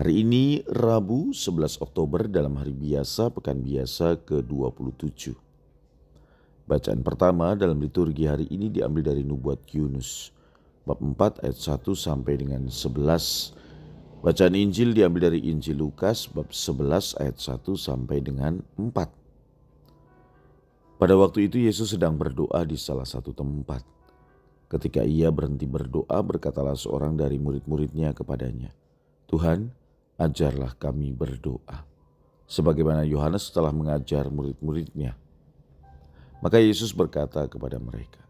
[0.00, 5.36] Hari ini Rabu 11 Oktober dalam hari biasa pekan biasa ke-27.
[6.64, 10.32] Bacaan pertama dalam liturgi hari ini diambil dari Nubuat Yunus
[10.88, 14.24] bab 4 ayat 1 sampai dengan 11.
[14.24, 19.04] Bacaan Injil diambil dari Injil Lukas bab 11 ayat 1 sampai dengan 4.
[20.96, 23.84] Pada waktu itu Yesus sedang berdoa di salah satu tempat.
[24.64, 28.72] Ketika ia berhenti berdoa, berkatalah seorang dari murid-muridnya kepadanya,
[29.28, 29.76] "Tuhan,
[30.20, 31.88] ajarlah kami berdoa.
[32.44, 35.16] Sebagaimana Yohanes telah mengajar murid-muridnya.
[36.44, 38.20] Maka Yesus berkata kepada mereka,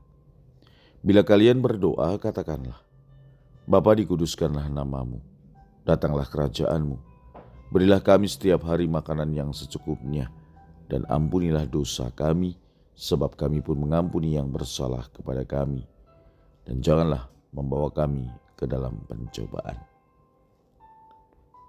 [1.03, 2.79] Bila kalian berdoa, katakanlah,
[3.65, 5.19] Bapa dikuduskanlah namamu,
[5.89, 7.01] datanglah kerajaanmu,
[7.73, 10.29] berilah kami setiap hari makanan yang secukupnya,
[10.91, 12.59] dan ampunilah dosa kami,
[12.99, 15.87] sebab kami pun mengampuni yang bersalah kepada kami.
[16.67, 19.90] Dan janganlah membawa kami ke dalam pencobaan.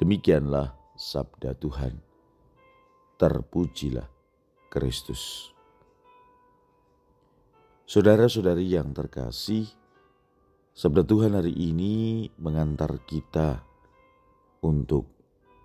[0.02, 1.94] Demikianlah sabda Tuhan.
[3.22, 4.10] Terpujilah
[4.66, 5.54] Kristus.
[7.86, 9.70] Saudara-saudari yang terkasih,
[10.74, 13.62] sabda Tuhan hari ini mengantar kita
[14.66, 15.06] untuk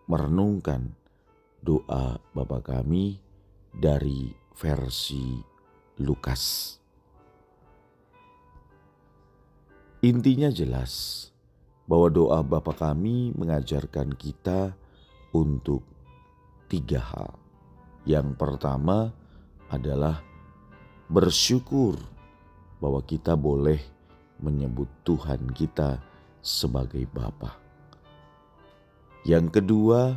[0.04, 0.92] merenungkan
[1.64, 3.16] doa Bapa kami
[3.72, 5.40] dari versi
[6.04, 6.76] Lukas.
[10.04, 11.24] Intinya jelas,
[11.86, 14.74] bahwa doa Bapa kami mengajarkan kita
[15.30, 15.86] untuk
[16.66, 17.38] tiga hal.
[18.06, 19.14] Yang pertama
[19.70, 20.22] adalah
[21.10, 21.98] bersyukur
[22.82, 23.78] bahwa kita boleh
[24.42, 26.02] menyebut Tuhan kita
[26.42, 27.54] sebagai Bapa.
[29.26, 30.14] Yang kedua,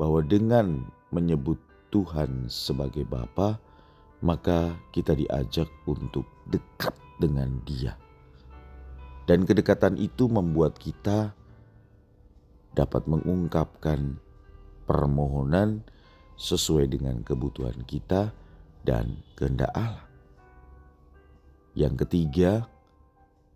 [0.00, 1.60] bahwa dengan menyebut
[1.92, 3.60] Tuhan sebagai Bapa,
[4.24, 7.92] maka kita diajak untuk dekat dengan Dia
[9.30, 11.30] dan kedekatan itu membuat kita
[12.74, 14.18] dapat mengungkapkan
[14.90, 15.86] permohonan
[16.34, 18.34] sesuai dengan kebutuhan kita
[18.82, 20.02] dan kehendak Allah.
[21.78, 22.66] Yang ketiga,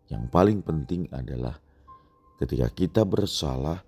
[0.06, 1.58] yang paling penting adalah
[2.38, 3.82] ketika kita bersalah,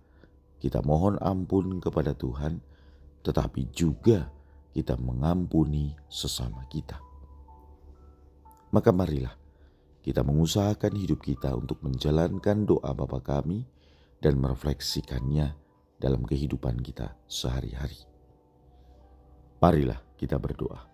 [0.59, 2.59] kita mohon ampun kepada Tuhan,
[3.23, 4.27] tetapi juga
[4.75, 6.99] kita mengampuni sesama kita.
[8.75, 9.46] Maka marilah
[10.06, 13.67] kita mengusahakan hidup kita untuk menjalankan doa Bapa kami
[14.22, 15.59] dan merefleksikannya
[15.99, 18.06] dalam kehidupan kita sehari-hari.
[19.59, 20.87] Marilah kita berdoa.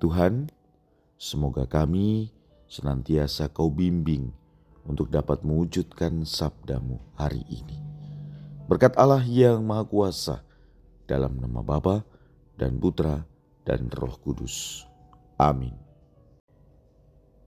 [0.00, 0.48] Tuhan,
[1.20, 2.32] semoga kami
[2.64, 4.32] senantiasa kau bimbing
[4.88, 7.76] untuk dapat mewujudkan sabdamu hari ini.
[8.64, 10.40] Berkat Allah yang Maha Kuasa,
[11.04, 12.00] dalam nama Bapa
[12.56, 13.28] dan Putra
[13.68, 14.88] dan Roh Kudus.
[15.36, 15.85] Amin.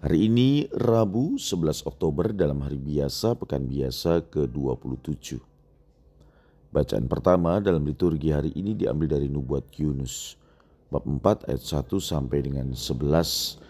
[0.00, 5.36] Hari ini Rabu 11 Oktober dalam hari biasa pekan biasa ke-27.
[6.72, 10.40] Bacaan pertama dalam liturgi hari ini diambil dari Nubuat Yunus
[10.88, 13.60] bab 4 ayat 1 sampai dengan 11.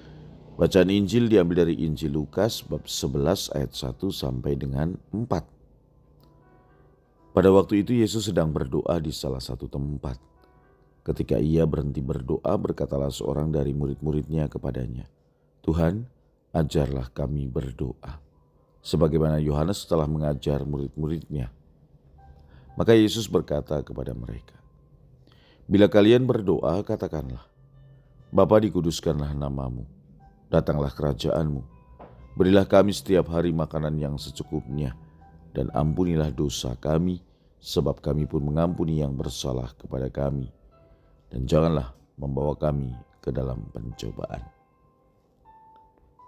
[0.55, 7.35] Bacaan Injil diambil dari Injil Lukas bab 11 ayat 1 sampai dengan 4.
[7.35, 10.15] Pada waktu itu Yesus sedang berdoa di salah satu tempat.
[11.03, 15.11] Ketika ia berhenti berdoa, berkatalah seorang dari murid-muridnya kepadanya,
[15.67, 16.20] "Tuhan,
[16.51, 18.19] ajarlah kami berdoa.
[18.81, 21.53] Sebagaimana Yohanes telah mengajar murid-muridnya.
[22.75, 24.57] Maka Yesus berkata kepada mereka,
[25.69, 27.45] Bila kalian berdoa, katakanlah,
[28.31, 29.85] Bapa dikuduskanlah namamu,
[30.49, 31.63] datanglah kerajaanmu,
[32.39, 34.97] berilah kami setiap hari makanan yang secukupnya,
[35.51, 37.21] dan ampunilah dosa kami,
[37.61, 40.49] sebab kami pun mengampuni yang bersalah kepada kami.
[41.31, 44.60] Dan janganlah membawa kami ke dalam pencobaan.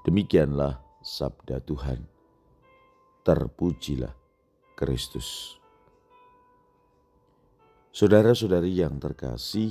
[0.02, 2.02] Demikianlah sabda Tuhan.
[3.22, 4.10] Terpujilah
[4.74, 5.58] Kristus.
[7.94, 9.70] Saudara-saudari yang terkasih,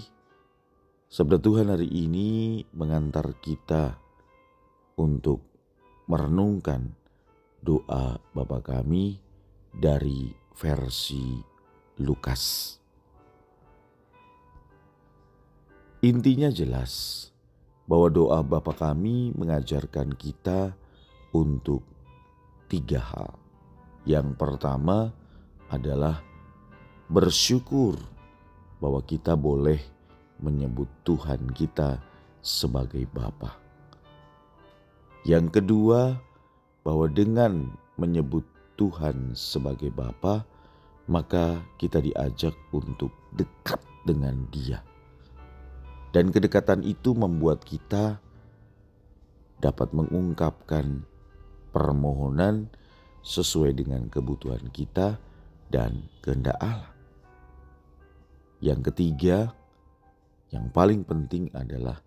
[1.11, 3.99] Sabda Tuhan hari ini mengantar kita
[4.95, 5.43] untuk
[6.07, 6.95] merenungkan
[7.59, 9.19] doa Bapa kami
[9.75, 11.35] dari versi
[11.99, 12.79] Lukas.
[15.99, 17.27] Intinya jelas
[17.91, 20.71] bahwa doa Bapa kami mengajarkan kita
[21.35, 21.83] untuk
[22.71, 23.35] tiga hal.
[24.07, 25.11] Yang pertama
[25.67, 26.23] adalah
[27.11, 27.99] bersyukur
[28.79, 29.83] bahwa kita boleh
[30.39, 31.99] menyebut Tuhan kita
[32.39, 33.59] sebagai Bapa.
[35.27, 36.15] Yang kedua,
[36.87, 38.47] bahwa dengan menyebut
[38.79, 40.47] Tuhan sebagai Bapa,
[41.11, 44.79] maka kita diajak untuk dekat dengan Dia.
[46.11, 48.19] Dan kedekatan itu membuat kita
[49.63, 51.07] dapat mengungkapkan
[51.71, 52.67] permohonan
[53.23, 55.15] sesuai dengan kebutuhan kita
[55.71, 56.91] dan kehendak Allah.
[58.59, 59.55] Yang ketiga,
[60.51, 62.03] yang paling penting adalah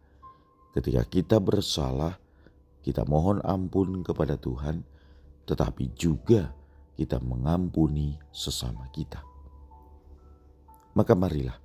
[0.76, 2.20] ketika kita bersalah,
[2.84, 4.84] kita mohon ampun kepada Tuhan,
[5.48, 6.52] tetapi juga
[6.94, 9.24] kita mengampuni sesama kita.
[10.94, 11.63] Maka marilah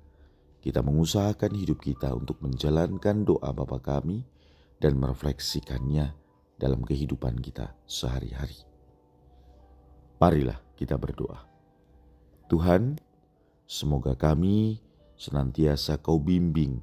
[0.60, 4.24] kita mengusahakan hidup kita untuk menjalankan doa Bapa kami
[4.80, 6.12] dan merefleksikannya
[6.60, 8.56] dalam kehidupan kita sehari-hari.
[10.20, 11.48] Marilah kita berdoa.
[12.52, 13.00] Tuhan,
[13.70, 14.82] Semoga kami
[15.14, 16.82] senantiasa kau bimbing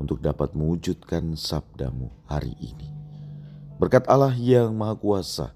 [0.00, 2.88] untuk dapat mewujudkan sabdamu hari ini.
[3.76, 5.52] Berkat Allah yang Maha Kuasa,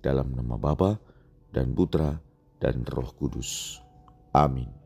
[0.00, 0.96] dalam nama Bapa
[1.52, 2.16] dan Putra
[2.64, 3.76] dan Roh Kudus.
[4.32, 4.85] Amin.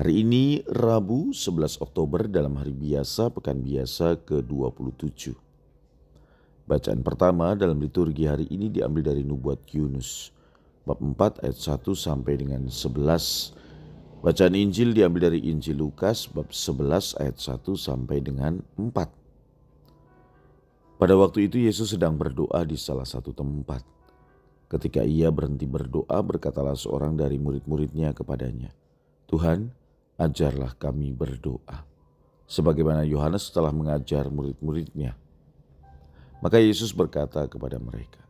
[0.00, 5.36] Hari ini Rabu 11 Oktober dalam hari biasa pekan biasa ke-27.
[6.64, 10.32] Bacaan pertama dalam liturgi hari ini diambil dari Nubuat Yunus
[10.88, 17.20] bab 4 ayat 1 sampai dengan 11 Bacaan Injil diambil dari Injil Lukas bab 11
[17.20, 19.04] ayat 1 sampai dengan 4.
[20.96, 23.84] Pada waktu itu Yesus sedang berdoa di salah satu tempat.
[24.64, 28.72] Ketika ia berhenti berdoa, berkatalah seorang dari murid-muridnya kepadanya,
[29.28, 29.76] "Tuhan,
[30.20, 31.88] ajarlah kami berdoa."
[32.44, 35.16] Sebagaimana Yohanes telah mengajar murid-muridnya.
[36.44, 38.20] Maka Yesus berkata kepada mereka,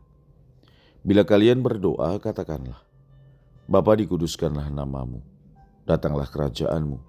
[1.03, 2.79] "Bila kalian berdoa, katakanlah,
[3.71, 5.23] Bapa dikuduskanlah namamu,
[5.87, 6.99] datanglah kerajaanmu.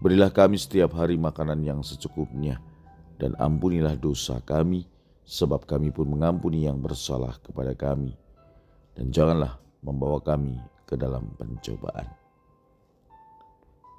[0.00, 2.56] Berilah kami setiap hari makanan yang secukupnya,
[3.20, 4.88] dan ampunilah dosa kami,
[5.28, 8.16] sebab kami pun mengampuni yang bersalah kepada kami.
[8.96, 10.56] Dan janganlah membawa kami
[10.88, 12.19] ke dalam pencobaan.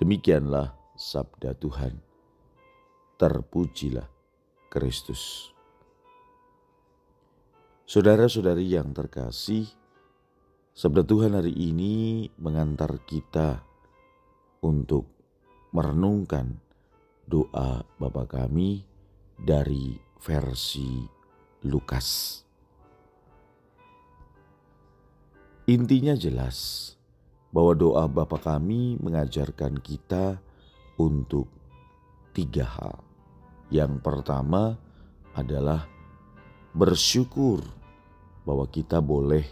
[0.02, 1.94] Demikianlah sabda Tuhan.
[3.22, 4.10] Terpujilah
[4.66, 5.54] Kristus.
[7.86, 9.70] Saudara-saudari yang terkasih,
[10.74, 13.62] sabda Tuhan hari ini mengantar kita
[14.66, 15.06] untuk
[15.70, 16.58] merenungkan
[17.30, 18.82] doa Bapa kami
[19.38, 21.06] dari versi
[21.70, 22.42] Lukas.
[25.70, 26.90] Intinya jelas
[27.52, 30.40] bahwa doa Bapa kami mengajarkan kita
[30.96, 31.48] untuk
[32.32, 33.04] tiga hal.
[33.72, 34.76] Yang pertama
[35.36, 35.88] adalah
[36.76, 37.64] bersyukur
[38.44, 39.44] bahwa kita boleh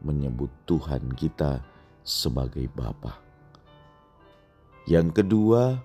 [0.00, 1.60] menyebut Tuhan kita
[2.04, 3.20] sebagai Bapa.
[4.88, 5.76] Yang kedua,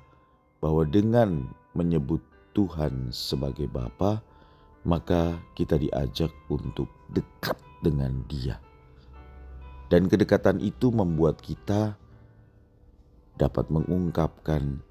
[0.64, 1.44] bahwa dengan
[1.76, 2.24] menyebut
[2.56, 4.24] Tuhan sebagai Bapa,
[4.88, 8.63] maka kita diajak untuk dekat dengan Dia.
[9.94, 11.94] Dan kedekatan itu membuat kita
[13.38, 14.82] dapat mengungkapkan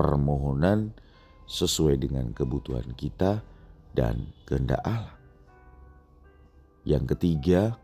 [0.00, 0.96] permohonan
[1.44, 3.44] sesuai dengan kebutuhan kita
[3.92, 5.12] dan kehendak Allah.
[6.88, 7.76] Yang ketiga,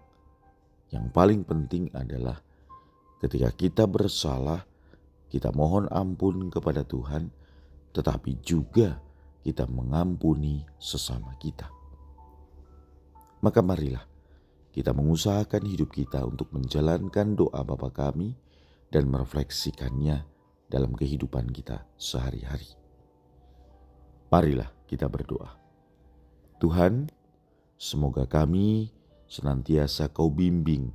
[0.89, 2.41] yang paling penting adalah
[3.21, 4.65] ketika kita bersalah,
[5.29, 7.29] kita mohon ampun kepada Tuhan,
[7.93, 8.97] tetapi juga
[9.45, 11.69] kita mengampuni sesama kita.
[13.45, 14.16] Maka marilah
[14.76, 18.37] kita mengusahakan hidup kita untuk menjalankan doa Bapa kami
[18.92, 20.28] dan merefleksikannya
[20.68, 22.76] dalam kehidupan kita sehari-hari.
[24.28, 25.56] Marilah kita berdoa.
[26.61, 27.09] Tuhan,
[27.80, 28.92] semoga kami
[29.25, 30.92] senantiasa kau bimbing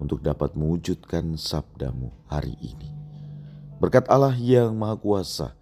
[0.00, 2.88] untuk dapat mewujudkan sabdamu hari ini.
[3.76, 5.52] Berkat Allah yang Maha Kuasa,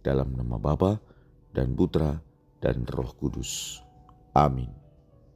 [0.00, 0.96] dalam nama Bapa
[1.52, 2.24] dan Putra
[2.64, 3.84] dan Roh Kudus.
[4.32, 4.81] Amin.